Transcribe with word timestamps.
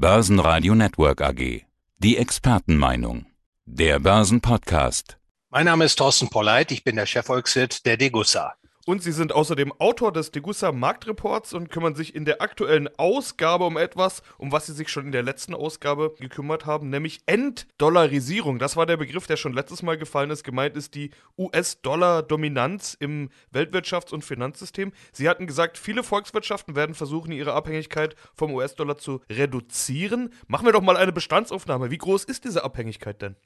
Börsenradio 0.00 0.74
Network 0.74 1.20
AG. 1.20 1.66
Die 1.98 2.16
Expertenmeinung. 2.16 3.26
Der 3.66 3.98
Börsenpodcast. 3.98 5.18
Mein 5.50 5.66
Name 5.66 5.84
ist 5.84 5.96
Thorsten 5.96 6.30
Polleit, 6.30 6.72
ich 6.72 6.84
bin 6.84 6.96
der 6.96 7.04
Chefvolkswirt 7.04 7.84
der 7.84 7.98
Degussa. 7.98 8.54
Und 8.90 9.04
Sie 9.04 9.12
sind 9.12 9.32
außerdem 9.32 9.72
Autor 9.78 10.10
des 10.10 10.32
Degussa 10.32 10.72
Marktreports 10.72 11.54
und 11.54 11.70
kümmern 11.70 11.94
sich 11.94 12.12
in 12.12 12.24
der 12.24 12.42
aktuellen 12.42 12.88
Ausgabe 12.98 13.64
um 13.64 13.76
etwas, 13.76 14.20
um 14.36 14.50
was 14.50 14.66
Sie 14.66 14.72
sich 14.72 14.88
schon 14.88 15.06
in 15.06 15.12
der 15.12 15.22
letzten 15.22 15.54
Ausgabe 15.54 16.12
gekümmert 16.18 16.66
haben, 16.66 16.90
nämlich 16.90 17.20
Enddollarisierung. 17.26 18.58
Das 18.58 18.74
war 18.74 18.86
der 18.86 18.96
Begriff, 18.96 19.28
der 19.28 19.36
schon 19.36 19.52
letztes 19.52 19.84
Mal 19.84 19.96
gefallen 19.96 20.30
ist. 20.30 20.42
Gemeint 20.42 20.76
ist 20.76 20.96
die 20.96 21.12
US-Dollar-Dominanz 21.38 22.96
im 22.98 23.30
Weltwirtschafts- 23.54 24.12
und 24.12 24.24
Finanzsystem. 24.24 24.90
Sie 25.12 25.28
hatten 25.28 25.46
gesagt, 25.46 25.78
viele 25.78 26.02
Volkswirtschaften 26.02 26.74
werden 26.74 26.96
versuchen, 26.96 27.30
ihre 27.30 27.52
Abhängigkeit 27.52 28.16
vom 28.34 28.52
US-Dollar 28.52 28.98
zu 28.98 29.20
reduzieren. 29.30 30.30
Machen 30.48 30.66
wir 30.66 30.72
doch 30.72 30.82
mal 30.82 30.96
eine 30.96 31.12
Bestandsaufnahme. 31.12 31.92
Wie 31.92 31.98
groß 31.98 32.24
ist 32.24 32.44
diese 32.44 32.64
Abhängigkeit 32.64 33.22
denn? 33.22 33.36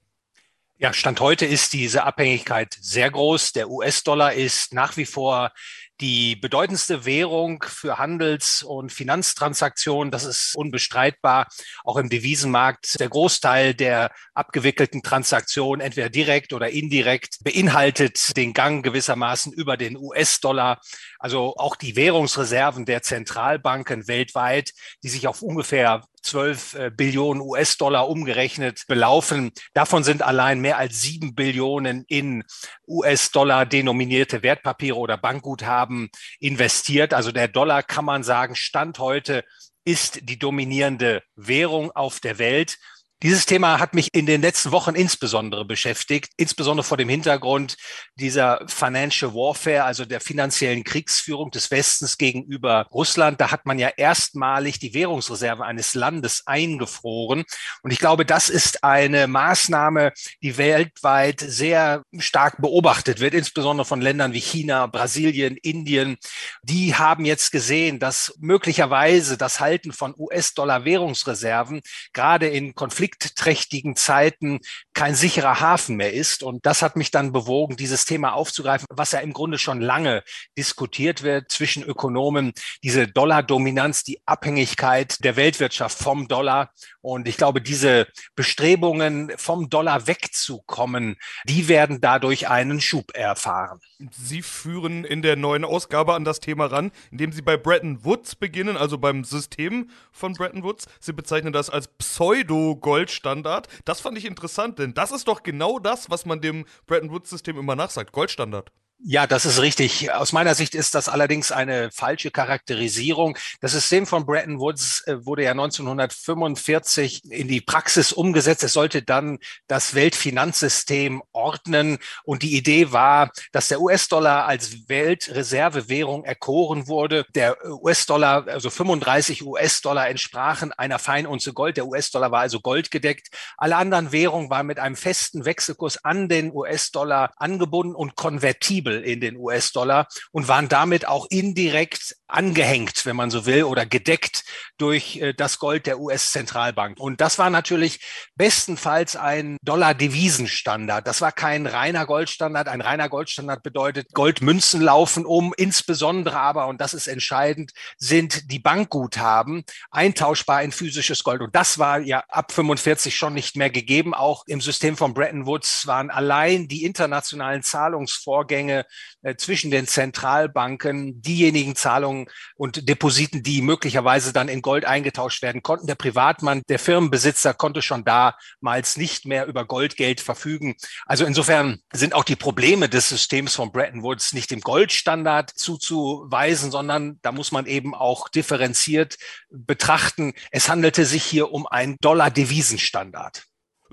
Ja, 0.77 0.93
Stand 0.93 1.21
heute 1.21 1.47
ist 1.47 1.73
diese 1.73 2.03
Abhängigkeit 2.03 2.77
sehr 2.81 3.09
groß. 3.09 3.53
Der 3.53 3.71
US-Dollar 3.71 4.33
ist 4.33 4.75
nach 4.75 4.97
wie 4.97 5.05
vor 5.05 5.53
die 6.01 6.37
bedeutendste 6.37 7.05
Währung 7.05 7.63
für 7.67 7.99
Handels- 7.99 8.63
und 8.63 8.91
Finanztransaktionen. 8.91 10.11
Das 10.11 10.25
ist 10.25 10.57
unbestreitbar. 10.57 11.47
Auch 11.85 11.97
im 11.97 12.09
Devisenmarkt 12.09 12.99
der 12.99 13.09
Großteil 13.09 13.75
der 13.75 14.11
abgewickelten 14.35 15.03
Transaktionen, 15.03 15.81
entweder 15.81 16.11
direkt 16.11 16.53
oder 16.53 16.71
indirekt, 16.71 17.39
beinhaltet 17.45 18.37
den 18.37 18.53
Gang 18.53 18.85
gewissermaßen 18.85 19.53
über 19.53 19.77
den 19.77 19.97
US-Dollar. 19.97 20.81
Also 21.19 21.55
auch 21.57 21.77
die 21.77 21.97
Währungsreserven 21.97 22.85
der 22.87 23.03
Zentralbanken 23.03 24.09
weltweit, 24.09 24.73
die 25.03 25.09
sich 25.09 25.29
auf 25.29 25.43
ungefähr 25.43 26.03
12 26.25 26.75
äh, 26.75 26.91
Billionen 26.91 27.43
US-Dollar 27.43 28.09
umgerechnet 28.09 28.85
belaufen. 28.89 29.53
Davon 29.75 30.05
sind 30.05 30.23
allein 30.23 30.61
mehr 30.61 30.79
als 30.79 31.03
sieben 31.03 31.35
Billionen 31.35 32.05
in 32.09 32.45
US-Dollar 32.89 33.67
denominierte 33.67 34.43
Wertpapiere 34.43 34.97
oder 34.97 35.19
Bankguthaben 35.19 35.94
investiert. 36.41 37.15
Also 37.15 37.33
der 37.33 37.49
Dollar 37.49 37.83
kann 37.83 38.05
man 38.05 38.23
sagen, 38.23 38.55
Stand 38.57 38.99
heute 38.99 39.45
ist 39.85 40.29
die 40.29 40.39
dominierende 40.39 41.23
Währung 41.37 41.91
auf 41.93 42.21
der 42.21 42.39
Welt. 42.39 42.79
Dieses 43.25 43.47
Thema 43.47 43.81
hat 43.81 43.95
mich 43.95 44.11
in 44.13 44.27
den 44.27 44.43
letzten 44.43 44.71
Wochen 44.71 44.95
insbesondere 44.95 45.65
beschäftigt, 45.65 46.35
insbesondere 46.37 46.85
vor 46.85 46.99
dem 46.99 47.09
Hintergrund 47.09 47.79
dieser 48.17 48.61
Financial 48.67 49.33
Warfare, 49.33 49.85
also 49.85 50.05
der 50.05 50.21
finanziellen 50.21 50.85
Kriegsführung 50.85 51.51
des 51.51 51.71
Westens 51.71 52.19
gegenüber 52.19 52.87
Russland. 52.93 53.41
Da 53.41 53.51
hat 53.51 53.65
man 53.65 53.79
ja 53.79 53.89
erstmalig 53.97 54.79
die 54.79 54.93
Währungsreserve 54.93 55.65
eines 55.65 55.95
Landes 55.95 56.47
eingefroren. 56.47 57.45
Und 57.81 57.93
ich 57.93 57.99
glaube, 57.99 58.27
das 58.27 58.51
ist 58.51 58.85
eine 58.85 59.27
Maßnahme, 59.27 60.13
die 60.43 60.59
weltweit 60.59 61.41
sehr 61.41 62.03
stark 62.19 62.61
beobachtet 62.61 63.21
wird, 63.21 63.33
insbesondere 63.33 63.87
von 63.87 64.03
Ländern 64.03 64.35
wie 64.35 64.41
China, 64.43 64.87
Brasilien, 64.87 65.57
Indien. 65.57 66.19
Die 66.63 66.95
haben 66.95 67.25
jetzt 67.25 67.53
gesehen, 67.53 67.99
dass 67.99 68.35
möglicherweise 68.39 69.39
das 69.39 69.61
Halten 69.61 69.95
von 69.95 70.15
US-Dollar-Währungsreserven 70.15 71.81
gerade 72.13 72.49
in 72.49 72.75
Konflikten 72.75 73.14
konfliktträchtigen 73.15 73.97
Zeiten 73.97 74.61
kein 74.93 75.15
sicherer 75.15 75.61
Hafen 75.61 75.97
mehr 75.97 76.13
ist. 76.13 76.43
Und 76.43 76.67
das 76.67 76.83
hat 76.83 76.97
mich 76.97 77.11
dann 77.11 77.33
bewogen, 77.33 77.77
dieses 77.77 78.05
Thema 78.05 78.33
aufzugreifen, 78.33 78.87
was 78.91 79.13
ja 79.13 79.21
im 79.21 79.33
Grunde 79.33 79.59
schon 79.59 79.81
lange 79.81 80.23
diskutiert 80.57 81.23
wird 81.23 81.51
zwischen 81.51 81.83
Ökonomen, 81.83 82.53
diese 82.83 83.09
Dollar-Dominanz, 83.09 84.05
die 84.05 84.21
Abhängigkeit 84.27 85.23
der 85.25 85.37
Weltwirtschaft 85.37 85.99
vom 85.99 86.29
Dollar. 86.29 86.71
Und 87.01 87.29
ich 87.29 87.37
glaube, 87.37 87.61
diese 87.61 88.07
Bestrebungen 88.35 89.33
vom 89.37 89.69
Dollar 89.69 90.07
wegzukommen, 90.07 91.17
die 91.45 91.69
werden 91.69 92.01
dadurch 92.01 92.49
einen 92.49 92.81
Schub 92.81 93.15
erfahren. 93.15 93.81
Sie 94.11 94.43
führen 94.43 95.05
in 95.05 95.23
der 95.23 95.37
neuen 95.37 95.65
Ausgabe 95.65 96.15
an 96.15 96.25
das 96.25 96.41
Thema 96.41 96.67
ran, 96.67 96.91
indem 97.11 97.33
Sie 97.33 97.43
bei 97.43 97.57
Bretton 97.57 98.05
Woods 98.05 98.35
beginnen, 98.35 98.77
also 98.77 98.99
beim 98.99 99.25
System 99.25 99.91
von 100.13 100.35
Bretton 100.35 100.63
Woods. 100.63 100.87
Sie 101.01 101.13
bezeichnen 101.13 101.53
das 101.53 101.71
als 101.71 101.89
Pseudo-Gold 101.89 103.04
Goldstandard. 103.05 103.69
Das 103.85 104.01
fand 104.01 104.17
ich 104.17 104.25
interessant, 104.25 104.79
denn 104.79 104.95
das 104.95 105.13
ist 105.13 105.29
doch 105.29 105.43
genau 105.43 105.79
das, 105.79 106.09
was 106.09 106.25
man 106.25 106.41
dem 106.41 106.65
Bretton 106.87 107.11
Woods-System 107.11 107.59
immer 107.59 107.77
nachsagt. 107.77 108.13
Goldstandard. 108.13 108.73
Ja, 109.07 109.27
das 109.27 109.45
ist 109.45 109.61
richtig. 109.61 110.11
Aus 110.13 110.33
meiner 110.33 110.55
Sicht 110.55 110.75
ist 110.75 110.95
das 110.95 111.11
allerdings 111.11 111.53
eine 111.53 111.91
falsche 111.91 112.31
Charakterisierung. 112.31 113.37
Das 113.61 113.73
System 113.73 114.07
von 114.07 114.25
Bretton 114.25 114.61
Woods 114.61 115.03
äh, 115.07 115.27
wurde 115.27 115.43
ja 115.43 115.51
1945 115.51 117.31
in 117.31 117.47
die 117.49 117.61
Praxis 117.61 118.15
umgesetzt. 118.15 118.63
Es 118.65 118.73
sollte 118.73 119.03
dann 119.03 119.41
das 119.67 119.95
Weltfinanzsystem 119.95 121.23
ordnen. 121.33 121.99
Und 122.25 122.43
die 122.43 122.57
Idee 122.57 122.93
war, 122.93 123.31
dass 123.53 123.69
der 123.69 123.83
US-Dollar 123.83 124.47
als 124.47 124.89
Weltreservewährung 124.89 126.25
erkoren 126.25 126.89
wurde. 126.89 127.27
Der 127.35 127.59
US-Dollar, 127.63 128.49
also 128.49 128.71
35 128.71 129.45
US-Dollar 129.45 130.09
entsprachen 130.09 130.73
einer 130.73 130.99
Feinunze 130.99 131.53
Gold. 131.53 131.77
Der 131.77 131.87
US-Dollar 131.87 132.31
war 132.31 132.41
also 132.41 132.59
goldgedeckt. 132.59 133.29
Alle 133.59 133.77
anderen 133.77 134.13
Währungen 134.13 134.49
waren 134.49 134.67
mit 134.67 134.79
einem 134.79 134.97
festen 134.97 135.45
Wechselkurs 135.45 136.03
an 136.07 136.31
den 136.31 136.55
US-Dollar 136.55 137.35
angebunden 137.37 137.95
und 137.95 138.17
konvertibel 138.17 138.94
flexibel 138.95 139.03
in 139.03 139.21
den 139.21 139.37
US-Dollar 139.37 140.07
und 140.33 140.49
waren 140.49 140.69
damit 140.69 141.07
auch 141.07 141.27
indirekt 141.31 142.17
angehängt, 142.27 143.07
wenn 143.07 143.17
man 143.17 143.31
so 143.31 143.47
will, 143.47 143.65
oder 143.65 143.87
gedeckt 143.87 144.45
durch 144.77 145.17
äh, 145.17 145.35
das 145.35 145.59
Gold 145.59 145.87
der 145.87 146.01
US-Zentralbank. 146.01 146.99
Und 146.99 147.21
das 147.21 147.39
war 147.39 147.49
natürlich 147.51 148.01
bestenfalls 148.35 149.15
ein 149.15 149.57
Dollar-Devisenstandard. 149.63 151.07
Das 151.07 151.21
war 151.21 151.33
kein 151.33 151.67
reiner 151.67 152.07
Goldstandard. 152.07 152.69
Ein 152.69 152.81
reiner 152.81 153.09
Goldstandard 153.09 153.63
bedeutet, 153.63 154.13
Goldmünzen 154.13 154.81
laufen 154.81 155.25
um, 155.25 155.55
insbesondere 155.57 156.39
aber, 156.39 156.67
und 156.67 156.81
das 156.81 156.95
ist 156.95 157.07
entscheidend, 157.07 157.73
sind 157.99 158.51
die 158.51 158.59
Bankguthaben 158.59 159.65
eintauschbar 159.91 160.63
in 160.63 160.73
physisches 160.73 161.23
Gold. 161.23 161.41
Und 161.41 161.55
das 161.55 161.79
war 161.79 162.01
ja 162.01 162.25
ab 162.29 162.53
45 162.53 163.15
schon 163.15 163.35
nicht 163.35 163.57
mehr 163.57 163.71
gegeben. 163.71 164.13
Auch 164.13 164.45
im 164.47 164.61
System 164.61 164.97
von 164.97 165.15
Bretton 165.15 165.47
Woods 165.47 165.87
waren 165.87 166.11
allein 166.11 166.67
die 166.67 166.85
internationalen 166.85 167.63
Zahlungsvorgänge 167.63 168.74
äh, 169.23 169.37
zwischen 169.37 169.71
den 169.71 169.87
Zentralbanken 169.87 171.23
diejenigen 171.23 171.77
Zahlungen 171.77 172.27
und 172.57 172.89
Depositen, 172.89 173.43
die 173.43 173.63
möglicherweise 173.63 174.33
dann 174.33 174.49
in 174.49 174.63
Gold 174.63 174.85
eingetauscht 174.85 175.43
werden 175.43 175.63
konnten. 175.63 175.87
Der 175.87 175.95
Privatmann, 175.95 176.63
der 176.69 176.79
Firmenbesitzer 176.79 177.55
konnte 177.55 177.83
schon 177.83 178.05
damals 178.05 178.97
nicht 178.97 179.27
mehr 179.27 179.47
über 179.47 179.65
Goldgeld 179.65 180.21
verfügen. 180.21 180.75
Also 181.07 181.25
insofern 181.25 181.79
sind 181.93 182.15
auch 182.15 182.25
die 182.25 182.37
Probleme 182.37 182.89
des 182.89 183.09
Systems 183.09 183.55
von 183.55 183.73
Bretton 183.73 184.03
Woods 184.03 184.33
nicht 184.33 184.51
dem 184.51 184.61
Goldstandard 184.61 185.51
zuzuweisen, 185.51 186.71
sondern 186.71 187.19
da 187.23 187.33
muss 187.33 187.53
man 187.53 187.67
eben 187.67 187.95
auch 187.95 188.29
differenziert 188.29 189.17
betrachten. 189.51 190.35
Es 190.51 190.69
handelte 190.69 191.07
sich 191.07 191.25
hier 191.25 191.53
um 191.53 191.67
einen 191.67 191.97
Dollar-Devisenstandard 192.01 193.45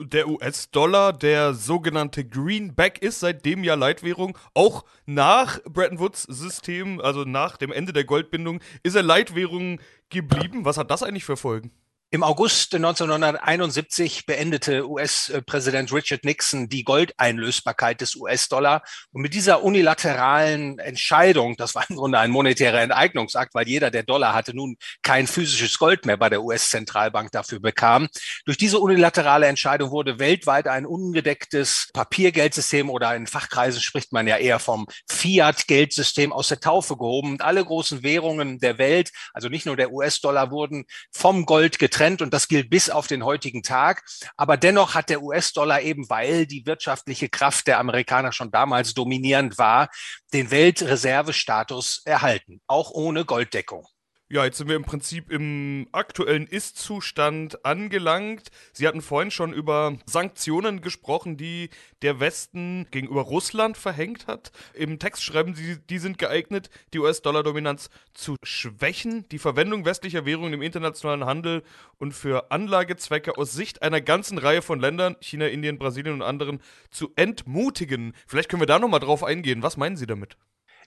der 0.04 0.28
US-Dollar, 0.28 1.14
der 1.14 1.54
sogenannte 1.54 2.26
Greenback 2.26 3.02
ist 3.02 3.20
seitdem 3.20 3.64
ja 3.64 3.76
Leitwährung. 3.76 4.38
Auch 4.54 4.86
nach 5.06 5.60
Bretton 5.64 6.00
Woods 6.00 6.24
System, 6.24 7.00
also 7.00 7.24
nach 7.24 7.58
dem 7.58 7.72
Ende 7.72 7.94
der 7.94 8.04
Goldbindung, 8.04 8.60
ist 8.84 8.96
er 8.96 9.04
Leitwährung 9.04 9.80
geblieben. 10.10 10.66
Was 10.66 10.78
hat 10.78 10.92
das 10.92 11.04
eigentlich 11.04 11.26
für 11.26 11.38
Folgen? 11.38 11.72
Im 12.14 12.24
August 12.24 12.76
1971 12.76 14.26
beendete 14.26 14.86
US-Präsident 14.86 15.94
Richard 15.94 16.26
Nixon 16.26 16.68
die 16.68 16.84
Goldeinlösbarkeit 16.84 18.02
des 18.02 18.18
US-Dollar. 18.18 18.84
Und 19.14 19.22
mit 19.22 19.34
dieser 19.34 19.64
unilateralen 19.64 20.78
Entscheidung, 20.80 21.56
das 21.56 21.74
war 21.74 21.90
im 21.90 21.96
Grunde 21.96 22.20
ein 22.20 22.30
monetärer 22.30 22.82
Enteignungsakt, 22.82 23.56
weil 23.56 23.66
jeder, 23.66 23.92
der 23.92 24.04
Dollar 24.04 24.34
hatte, 24.34 24.54
nun 24.54 24.76
kein 25.04 25.26
physisches 25.26 25.80
Gold 25.80 26.06
mehr 26.06 26.18
bei 26.18 26.28
der 26.28 26.44
US-Zentralbank 26.44 27.32
dafür 27.32 27.62
bekam. 27.62 28.10
Durch 28.44 28.58
diese 28.58 28.80
unilaterale 28.80 29.48
Entscheidung 29.48 29.92
wurde 29.92 30.20
weltweit 30.20 30.68
ein 30.68 30.86
ungedecktes 30.86 31.92
Papiergeldsystem 31.94 32.90
oder 32.90 33.16
in 33.16 33.26
Fachkreisen 33.26 33.80
spricht 33.80 34.12
man 34.12 34.28
ja 34.28 34.36
eher 34.36 34.60
vom 34.60 34.86
Fiat-Geldsystem 35.08 36.34
aus 36.34 36.50
der 36.50 36.60
Taufe 36.60 36.98
gehoben. 36.98 37.32
Und 37.32 37.42
alle 37.42 37.64
großen 37.64 38.04
Währungen 38.04 38.60
der 38.60 38.78
Welt, 38.80 39.14
also 39.34 39.48
nicht 39.48 39.66
nur 39.66 39.78
der 39.78 39.94
US-Dollar, 39.94 40.52
wurden 40.52 40.84
vom 41.14 41.46
Gold 41.46 41.80
getrennt 41.80 42.01
getrennt 42.02 42.22
und 42.24 42.34
das 42.34 42.48
gilt 42.48 42.72
bis 42.72 42.90
auf 42.90 43.06
den 43.06 43.24
heutigen 43.24 43.62
Tag. 43.62 44.04
Aber 44.36 44.58
dennoch 44.58 44.96
hat 44.96 45.10
der 45.10 45.22
US-Dollar 45.22 45.82
eben, 45.82 46.10
weil 46.10 46.48
die 46.48 46.66
wirtschaftliche 46.66 47.30
Kraft 47.30 47.68
der 47.68 47.78
Amerikaner 47.78 48.32
schon 48.32 48.50
damals 48.50 48.96
dominierend 48.96 49.60
war, 49.60 49.88
den 50.34 50.50
Weltreservestatus 50.50 52.02
erhalten, 52.06 52.60
auch 52.66 52.90
ohne 52.90 53.24
Golddeckung. 53.24 53.86
Ja, 54.32 54.46
jetzt 54.46 54.60
sind 54.60 54.70
wir 54.70 54.78
im 54.78 54.86
Prinzip 54.86 55.30
im 55.30 55.90
aktuellen 55.92 56.48
Ist-Zustand 56.48 57.66
angelangt. 57.66 58.48
Sie 58.72 58.88
hatten 58.88 59.02
vorhin 59.02 59.30
schon 59.30 59.52
über 59.52 59.98
Sanktionen 60.06 60.80
gesprochen, 60.80 61.36
die 61.36 61.70
der 62.02 62.22
Westen 62.22 62.88
gegenüber 62.92 63.24
Russland 63.24 63.76
verhängt 63.76 64.28
hat. 64.28 64.54
Im 64.74 65.00
Text 65.00 65.26
schreiben 65.26 65.54
Sie, 65.54 65.80
die 65.90 65.98
sind 65.98 66.18
geeignet, 66.18 66.70
die 66.94 67.00
US-Dollar-Dominanz 67.00 67.90
zu 68.14 68.38
schwächen, 68.42 69.28
die 69.34 69.38
Verwendung 69.38 69.84
westlicher 69.84 70.24
Währungen 70.24 70.54
im 70.54 70.62
internationalen 70.62 71.26
Handel 71.26 71.62
und 71.98 72.14
für 72.14 72.52
Anlagezwecke 72.52 73.38
aus 73.38 73.52
Sicht 73.52 73.82
einer 73.82 74.00
ganzen 74.00 74.38
Reihe 74.38 74.62
von 74.62 74.80
Ländern, 74.80 75.18
China, 75.20 75.48
Indien, 75.48 75.78
Brasilien 75.78 76.14
und 76.14 76.22
anderen, 76.22 76.62
zu 76.90 77.12
entmutigen. 77.18 78.14
Vielleicht 78.28 78.48
können 78.48 78.62
wir 78.62 78.66
da 78.66 78.80
nochmal 78.80 79.02
drauf 79.02 79.26
eingehen. 79.26 79.62
Was 79.62 79.76
meinen 79.76 79.98
Sie 79.98 80.08
damit? 80.08 80.38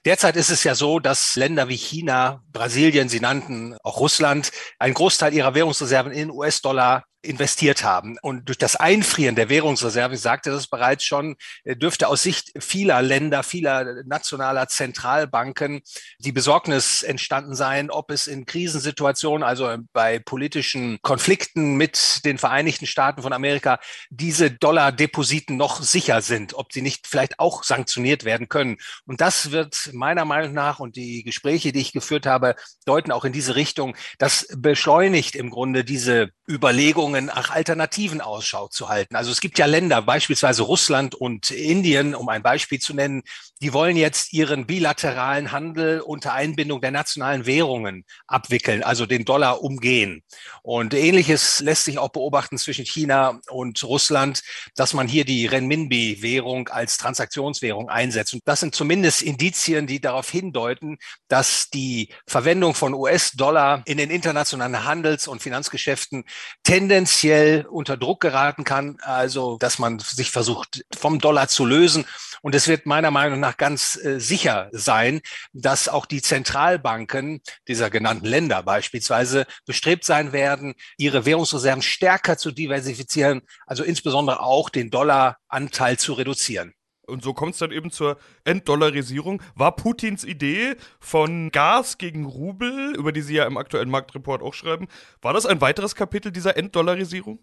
Derzeit 0.05 0.37
ist 0.37 0.51
es 0.51 0.65
ja 0.65 0.75
so, 0.75 0.99
dass 1.01 1.35
Länder 1.35 1.69
wie 1.69 1.77
China, 1.77 2.43
Brasilien, 2.53 3.09
Sie 3.09 3.21
nannten 3.21 3.75
auch 3.83 4.01
Russland, 4.01 4.53
einen 4.79 4.93
Großteil 4.93 5.33
ihrer 5.33 5.55
Währungsreserven 5.55 6.13
in 6.13 6.31
US-Dollar 6.31 7.05
investiert 7.25 7.85
haben. 7.85 8.17
Und 8.23 8.49
durch 8.49 8.59
das 8.59 8.77
Einfrieren 8.77 9.35
der 9.35 9.49
Währungsreserven, 9.49 10.15
ich 10.15 10.21
sagte 10.21 10.51
das 10.51 10.67
bereits 10.67 11.05
schon, 11.05 11.37
äh, 11.65 11.77
dürfte 11.77 12.09
aus 12.09 12.23
Sicht 12.23 12.53
vieler 12.59 13.03
Länder, 13.03 13.43
vieler 13.43 14.03
nationaler 14.05 14.69
Zentralbanken 14.69 15.81
die 16.19 16.33
Besorgnis 16.33 17.03
entstanden 17.03 17.55
sein, 17.55 17.91
ob 17.91 18.11
es 18.11 18.27
in 18.27 18.47
Krisensituationen, 18.47 19.43
also 19.43 19.77
bei 19.93 20.19
politischen 20.19 20.99
Konflikten 21.03 21.77
mit 21.77 22.25
den 22.25 22.39
Vereinigten 22.39 22.87
Staaten 22.87 23.23
von 23.23 23.33
Amerika, 23.33 23.79
diese 24.11 24.51
Dollar-Depositen 24.51 25.57
noch 25.57 25.83
sicher 25.83 26.23
sind, 26.23 26.55
ob 26.55 26.73
sie 26.73 26.83
nicht 26.83 27.07
vielleicht 27.07 27.39
auch 27.39 27.65
sanktioniert 27.65 28.25
werden 28.25 28.49
können. 28.49 28.77
Und 29.07 29.21
das 29.21 29.51
wird 29.51 29.91
meiner 29.93 30.25
Meinung 30.25 30.53
nach 30.53 30.81
und 30.81 30.97
die 30.97 31.23
Gespräche, 31.23 31.73
die 31.73 31.81
ich 31.81 31.93
geführt 31.93 32.27
habe, 32.27 32.55
deuten 32.87 33.13
auch 33.13 33.25
in 33.25 33.33
diese 33.33 33.57
Richtung. 33.57 33.97
Das 34.19 34.47
beschleunigt 34.57 35.35
im 35.35 35.51
Grunde 35.51 35.85
diese 35.85 36.31
Überlegungen, 36.49 37.14
Überlegungen 37.15 37.27
nach 37.27 37.51
Alternativen 37.51 38.21
Ausschau 38.21 38.69
zu 38.69 38.89
halten. 38.89 39.17
Also 39.17 39.31
es 39.31 39.41
gibt 39.41 39.59
ja 39.59 39.67
Länder, 39.67 40.03
beispielsweise 40.03 40.63
Russland 40.63 41.15
und 41.15 41.51
Indien, 41.51 42.15
um 42.15 42.29
ein 42.29 42.43
Beispiel 42.43 42.81
zu 42.81 42.95
nennen, 42.95 43.23
die 43.63 43.73
wollen 43.73 43.97
jetzt 43.97 44.33
ihren 44.33 44.67
bilateralen 44.67 45.53
Handel 45.53 46.01
unter 46.01 46.35
Einbindung 46.35 46.81
der 46.81 46.91
nationalen 46.91 47.47
Währungen 47.47 48.05
abwickeln, 48.27 48.83
also 48.83 49.07
den 49.07 49.25
Dollar 49.25 49.63
umgehen. 49.63 50.23
Und 50.63 50.93
ähnliches 50.93 51.61
lässt 51.61 51.85
sich 51.85 51.99
auch 51.99 52.11
beobachten 52.11 52.59
zwischen 52.59 52.85
China 52.85 53.41
und 53.49 53.83
Russland, 53.85 54.43
dass 54.75 54.93
man 54.93 55.09
hier 55.09 55.25
die 55.25 55.47
Renminbi-Währung 55.47 56.69
als 56.69 56.99
Transaktionswährung 56.99 57.89
einsetzt. 57.89 58.35
Und 58.35 58.43
das 58.45 58.61
sind 58.61 58.75
zumindest 58.75 59.23
Indizien, 59.23 59.87
die 59.87 60.01
darauf 60.01 60.29
hindeuten, 60.31 60.99
dass 61.29 61.71
die 61.71 62.09
Verwendung 62.27 62.75
von 62.75 62.93
US-Dollar 62.93 63.83
in 63.87 63.99
den 63.99 64.11
internationalen 64.11 64.85
Handels- 64.85 65.29
und 65.29 65.43
Finanzgeschäften 65.43 66.25
tendenziell 66.65 67.04
potenziell 67.05 67.67
unter 67.67 67.99
Druck 67.99 68.21
geraten 68.21 68.65
kann, 68.65 68.97
also 69.03 69.59
dass 69.59 69.79
man 69.79 69.99
sich 69.99 70.31
versucht, 70.31 70.87
vom 70.97 71.19
Dollar 71.19 71.49
zu 71.49 71.67
lösen. 71.67 72.07
Und 72.41 72.55
es 72.55 72.67
wird 72.67 72.87
meiner 72.87 73.11
Meinung 73.11 73.41
nach 73.41 73.59
ganz 73.59 73.97
äh, 74.03 74.19
sicher 74.19 74.71
sein, 74.73 75.21
dass 75.53 75.87
auch 75.87 76.07
die 76.07 76.23
Zentralbanken 76.23 77.43
dieser 77.69 77.91
genannten 77.91 78.25
Länder 78.25 78.63
beispielsweise 78.63 79.45
bestrebt 79.67 80.07
sein 80.07 80.33
werden, 80.33 80.75
ihre 80.97 81.27
Währungsreserven 81.27 81.83
stärker 81.83 82.39
zu 82.39 82.53
diversifizieren, 82.53 83.43
also 83.67 83.85
insbesondere 83.85 84.41
auch 84.41 84.71
den 84.71 84.91
Dollaranteil 84.91 85.99
zu 85.99 86.15
reduzieren. 86.15 86.73
Und 87.07 87.23
so 87.23 87.35
kommt 87.35 87.53
es 87.53 87.59
dann 87.59 87.71
eben 87.71 87.91
zur 87.91 88.17
Entdollarisierung. 88.45 89.43
War 89.55 89.77
Putins 89.77 90.25
Idee 90.25 90.77
von 91.01 91.51
Gas 91.51 91.99
gegen 91.99 92.25
Rubel, 92.25 92.95
über 92.97 93.13
die 93.13 93.23
Sie 93.23 93.35
ja 93.35 93.47
im 93.47 93.57
aktuellen 93.57 93.91
Marktreport 93.91 94.43
auch 94.43 94.55
schreiben, 94.55 94.89
war 95.23 95.33
das 95.33 95.47
ein 95.47 95.61
weiteres 95.61 95.95
Kapitel 95.95 96.33
dieser 96.33 96.57
Entdollarisierung? 96.57 97.39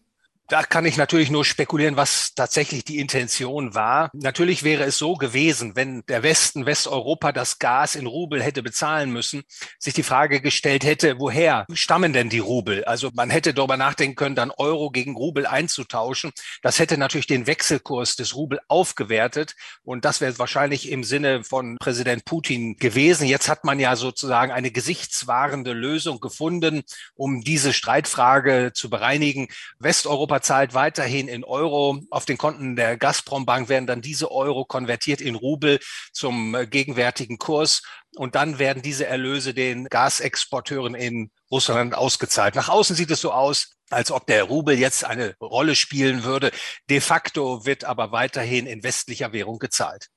Da 0.51 0.63
kann 0.63 0.83
ich 0.83 0.98
natürlich 0.98 1.30
nur 1.30 1.45
spekulieren, 1.45 1.95
was 1.95 2.33
tatsächlich 2.36 2.83
die 2.83 3.00
Intention 3.00 3.74
war. 3.74 4.09
Natürlich 4.12 4.63
wäre 4.63 4.83
es 4.83 4.98
so 4.98 5.13
gewesen, 5.13 5.77
wenn 5.77 6.03
der 6.09 6.24
Westen, 6.24 6.65
Westeuropa 6.65 7.31
das 7.31 7.57
Gas 7.57 7.95
in 7.95 8.06
Rubel 8.06 8.44
hätte 8.44 8.62
bezahlen 8.62 9.12
müssen, 9.12 9.44
sich 9.80 9.94
die 9.94 10.03
Frage 10.03 10.42
gestellt 10.42 10.83
hätte, 10.83 11.19
woher 11.19 11.65
stammen 11.71 12.12
denn 12.12 12.27
die 12.27 12.39
Rubel? 12.39 12.83
Also 12.83 13.12
man 13.13 13.30
hätte 13.30 13.53
darüber 13.53 13.77
nachdenken 13.77 14.18
können, 14.18 14.36
dann 14.36 14.51
Euro 14.51 14.92
gegen 14.92 15.15
Rubel 15.15 15.45
einzutauschen. 15.45 16.33
Das 16.62 16.80
hätte 16.80 16.98
natürlich 16.98 17.27
den 17.27 17.48
Wechselkurs 17.48 18.18
des 18.18 18.36
Rubel 18.36 18.59
aufgewertet 18.68 19.56
und 19.83 20.03
das 20.03 20.19
wäre 20.19 20.38
wahrscheinlich 20.38 20.92
im 20.92 21.06
Sinne 21.06 21.45
von 21.45 21.77
Präsident 21.80 22.25
Putin 22.25 22.75
gewesen. 22.75 23.25
Jetzt 23.25 23.48
hat 23.48 23.63
man 23.63 23.80
ja 23.80 23.95
sozusagen 23.95 24.51
eine 24.51 24.71
gesichtswahrende 24.71 25.71
Lösung 25.71 26.19
gefunden, 26.19 26.81
um 27.15 27.39
diese 27.39 27.71
Streitfrage 27.71 28.71
zu 28.74 28.89
bereinigen. 28.89 29.48
Westeuropa 29.80 30.41
zahlt 30.42 30.74
weiterhin 30.74 31.28
in 31.28 31.44
Euro. 31.44 32.00
Auf 32.10 32.26
den 32.26 32.38
Konten 32.38 32.76
der 32.76 32.98
Gazprom-Bank 32.98 33.70
werden 33.70 33.88
dann 33.88 34.02
diese 34.02 34.32
Euro 34.32 34.66
konvertiert 34.66 35.22
in 35.22 35.36
Rubel 35.36 35.80
zum 36.12 36.56
äh, 36.56 36.68
gegenwärtigen 36.68 37.38
Kurs. 37.38 37.82
Und 38.16 38.36
dann 38.36 38.60
werden 38.60 38.82
diese 38.82 39.06
Erlöse 39.06 39.54
den 39.54 39.86
Gasexporteuren 39.86 40.96
in 40.96 41.32
Russland 41.50 41.96
ausgezahlt. 41.96 42.56
Nach 42.56 42.70
außen 42.70 42.96
sieht 42.96 43.12
es 43.12 43.22
so 43.22 43.32
aus, 43.32 43.76
als 43.90 44.12
ob 44.12 44.26
der 44.28 44.44
Rubel 44.44 44.78
jetzt 44.78 45.06
eine 45.06 45.36
Rolle 45.40 45.76
spielen 45.76 46.24
würde. 46.24 46.52
De 46.90 47.00
facto 47.00 47.66
wird 47.66 47.86
aber 47.86 48.12
weiterhin 48.12 48.68
in 48.68 48.84
westlicher 48.84 49.34
Währung 49.34 49.60
gezahlt. 49.60 50.08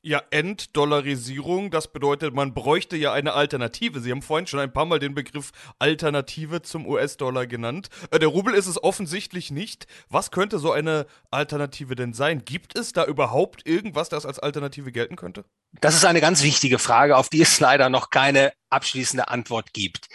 Ja, 0.00 0.22
Entdollarisierung, 0.30 1.72
das 1.72 1.88
bedeutet, 1.88 2.32
man 2.32 2.54
bräuchte 2.54 2.96
ja 2.96 3.12
eine 3.12 3.32
Alternative. 3.32 3.98
Sie 3.98 4.12
haben 4.12 4.22
vorhin 4.22 4.46
schon 4.46 4.60
ein 4.60 4.72
paar 4.72 4.84
Mal 4.84 5.00
den 5.00 5.12
Begriff 5.12 5.50
Alternative 5.80 6.62
zum 6.62 6.86
US-Dollar 6.86 7.48
genannt. 7.48 7.88
Äh, 8.12 8.20
der 8.20 8.28
Rubel 8.28 8.54
ist 8.54 8.68
es 8.68 8.80
offensichtlich 8.80 9.50
nicht. 9.50 9.88
Was 10.08 10.30
könnte 10.30 10.60
so 10.60 10.70
eine 10.70 11.06
Alternative 11.32 11.96
denn 11.96 12.12
sein? 12.12 12.44
Gibt 12.44 12.78
es 12.78 12.92
da 12.92 13.06
überhaupt 13.06 13.66
irgendwas, 13.66 14.08
das 14.08 14.24
als 14.24 14.38
Alternative 14.38 14.92
gelten 14.92 15.16
könnte? 15.16 15.44
Das 15.80 15.96
ist 15.96 16.04
eine 16.04 16.20
ganz 16.20 16.44
wichtige 16.44 16.78
Frage, 16.78 17.16
auf 17.16 17.28
die 17.28 17.42
es 17.42 17.58
leider 17.60 17.88
noch 17.88 18.10
keine 18.10 18.52
abschließende 18.70 19.28
Antwort 19.28 19.72
gibt. 19.72 20.08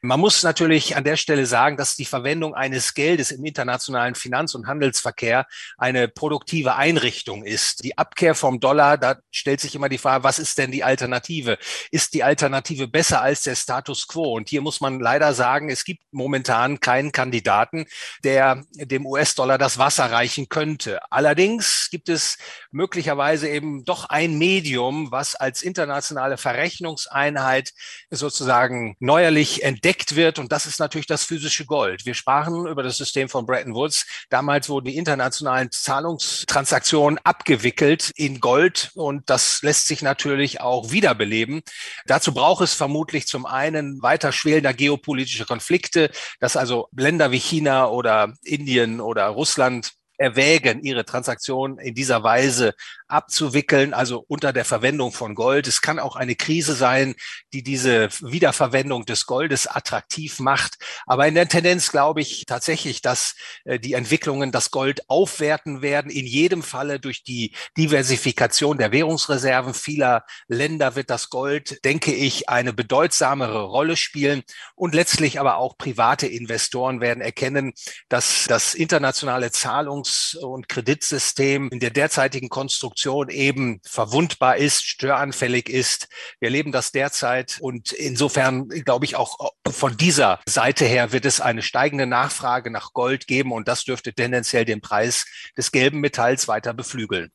Man 0.00 0.20
muss 0.20 0.42
natürlich 0.42 0.96
an 0.96 1.04
der 1.04 1.16
Stelle 1.16 1.46
sagen, 1.46 1.76
dass 1.76 1.96
die 1.96 2.04
Verwendung 2.04 2.54
eines 2.54 2.94
Geldes 2.94 3.30
im 3.30 3.44
internationalen 3.44 4.14
Finanz- 4.14 4.54
und 4.54 4.66
Handelsverkehr 4.66 5.46
eine 5.76 6.08
produktive 6.08 6.76
Einrichtung 6.76 7.44
ist. 7.44 7.84
Die 7.84 7.98
Abkehr 7.98 8.34
vom 8.34 8.60
Dollar, 8.60 8.98
da 8.98 9.16
stellt 9.30 9.60
sich 9.60 9.74
immer 9.74 9.88
die 9.88 9.98
Frage, 9.98 10.24
was 10.24 10.38
ist 10.38 10.58
denn 10.58 10.70
die 10.70 10.84
Alternative? 10.84 11.58
Ist 11.90 12.14
die 12.14 12.22
Alternative 12.22 12.88
besser 12.88 13.20
als 13.20 13.42
der 13.42 13.56
Status 13.56 14.06
quo? 14.06 14.34
Und 14.34 14.48
hier 14.48 14.60
muss 14.60 14.80
man 14.80 15.00
leider 15.00 15.34
sagen, 15.34 15.70
es 15.70 15.84
gibt 15.84 16.02
momentan 16.10 16.80
keinen 16.80 17.12
Kandidaten, 17.12 17.86
der 18.24 18.64
dem 18.74 19.06
US-Dollar 19.06 19.58
das 19.58 19.78
Wasser 19.78 20.10
reichen 20.10 20.48
könnte. 20.48 21.00
Allerdings 21.10 21.88
gibt 21.90 22.08
es 22.08 22.38
möglicherweise 22.70 23.48
eben 23.48 23.84
doch 23.84 24.06
ein 24.08 24.38
Medium, 24.38 25.10
was 25.10 25.34
als 25.34 25.62
internationale 25.62 26.36
Verrechnungseinheit 26.36 27.72
sozusagen 28.10 28.96
neuerlich 29.00 29.62
entdeckt 29.62 30.16
wird. 30.16 30.38
Und 30.38 30.52
das 30.52 30.66
ist 30.66 30.80
natürlich 30.80 31.06
das 31.06 31.24
physische 31.24 31.66
Gold. 31.66 32.06
Wir 32.06 32.14
sprachen 32.14 32.66
über 32.66 32.82
das 32.82 32.96
System 32.96 33.28
von 33.28 33.46
Bretton 33.46 33.74
Woods. 33.74 34.06
Damals 34.30 34.68
wurden 34.68 34.86
die 34.86 34.96
internationalen 34.96 35.70
Zahlungstransaktionen 35.70 37.18
abgewickelt 37.24 38.12
in 38.16 38.40
Gold. 38.40 38.90
Und 38.94 39.28
das 39.28 39.62
lässt 39.62 39.86
sich 39.86 40.02
natürlich 40.02 40.60
auch 40.60 40.90
wiederbeleben. 40.90 41.62
Dazu 42.06 42.32
braucht 42.32 42.62
es 42.62 42.74
vermutlich 42.74 43.26
zum 43.26 43.46
einen 43.46 44.02
weiter 44.02 44.32
schwelender 44.32 44.72
geopolitische 44.72 45.44
Konflikte, 45.44 46.10
dass 46.40 46.56
also 46.56 46.88
Länder 46.96 47.30
wie 47.30 47.38
China 47.38 47.88
oder 47.88 48.34
Indien 48.42 49.00
oder 49.00 49.26
Russland 49.26 49.92
erwägen, 50.18 50.82
ihre 50.82 51.04
Transaktionen 51.04 51.78
in 51.78 51.94
dieser 51.94 52.22
Weise 52.22 52.74
abzuwickeln, 53.08 53.94
also 53.94 54.24
unter 54.28 54.52
der 54.52 54.66
Verwendung 54.66 55.12
von 55.12 55.34
Gold. 55.34 55.66
Es 55.66 55.80
kann 55.80 55.98
auch 55.98 56.14
eine 56.14 56.36
Krise 56.36 56.74
sein, 56.74 57.14
die 57.52 57.62
diese 57.62 58.08
Wiederverwendung 58.20 59.06
des 59.06 59.26
Goldes 59.26 59.66
attraktiv 59.66 60.40
macht. 60.40 60.76
Aber 61.06 61.26
in 61.26 61.34
der 61.34 61.48
Tendenz 61.48 61.90
glaube 61.90 62.20
ich 62.20 62.44
tatsächlich, 62.46 63.00
dass 63.00 63.34
äh, 63.64 63.80
die 63.80 63.94
Entwicklungen 63.94 64.52
das 64.52 64.70
Gold 64.70 65.08
aufwerten 65.08 65.80
werden. 65.80 66.10
In 66.10 66.26
jedem 66.26 66.62
Falle 66.62 67.00
durch 67.00 67.24
die 67.24 67.54
Diversifikation 67.76 68.76
der 68.76 68.92
Währungsreserven 68.92 69.72
vieler 69.72 70.24
Länder 70.46 70.94
wird 70.94 71.08
das 71.08 71.30
Gold, 71.30 71.82
denke 71.84 72.12
ich, 72.12 72.48
eine 72.48 72.74
bedeutsamere 72.74 73.62
Rolle 73.62 73.96
spielen. 73.96 74.42
Und 74.74 74.94
letztlich 74.94 75.40
aber 75.40 75.56
auch 75.56 75.78
private 75.78 76.26
Investoren 76.26 77.00
werden 77.00 77.22
erkennen, 77.22 77.72
dass 78.10 78.44
das 78.48 78.74
internationale 78.74 79.50
Zahlungs- 79.50 80.36
und 80.36 80.68
Kreditsystem 80.68 81.70
in 81.70 81.80
der 81.80 81.90
derzeitigen 81.90 82.50
Konstruktion 82.50 82.97
Produktion 82.98 83.28
eben 83.28 83.80
verwundbar 83.84 84.56
ist, 84.56 84.84
störanfällig 84.84 85.68
ist. 85.68 86.08
Wir 86.40 86.48
erleben 86.48 86.72
das 86.72 86.90
derzeit 86.90 87.58
und 87.60 87.92
insofern 87.92 88.68
glaube 88.68 89.04
ich 89.04 89.14
auch 89.14 89.52
von 89.70 89.96
dieser 89.96 90.40
Seite 90.48 90.84
her 90.84 91.12
wird 91.12 91.24
es 91.24 91.40
eine 91.40 91.62
steigende 91.62 92.06
Nachfrage 92.06 92.72
nach 92.72 92.92
Gold 92.92 93.28
geben 93.28 93.52
und 93.52 93.68
das 93.68 93.84
dürfte 93.84 94.12
tendenziell 94.12 94.64
den 94.64 94.80
Preis 94.80 95.26
des 95.56 95.70
gelben 95.70 96.00
Metalls 96.00 96.48
weiter 96.48 96.74
beflügeln. 96.74 97.30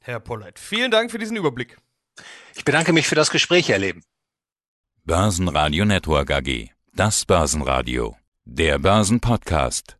Herr 0.00 0.18
Polleit, 0.18 0.58
vielen 0.58 0.90
Dank 0.90 1.12
für 1.12 1.18
diesen 1.18 1.36
Überblick. 1.36 1.76
Ich 2.56 2.64
bedanke 2.64 2.92
mich 2.92 3.06
für 3.06 3.14
das 3.14 3.30
Gespräch, 3.30 3.68
Herr 3.68 3.78
Leben. 3.78 4.02
Börsenradio 5.04 5.84
Network 5.84 6.32
AG. 6.32 6.70
Das 6.92 7.24
Börsenradio. 7.24 8.16
Der 8.44 8.80
Börsenpodcast. 8.80 9.96